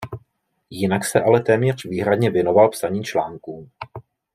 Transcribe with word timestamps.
Jinak 0.69 1.05
se 1.05 1.21
ale 1.21 1.41
téměř 1.41 1.83
výhradně 1.85 2.29
věnoval 2.29 2.69
psaní 2.69 3.03
článků. 3.03 3.69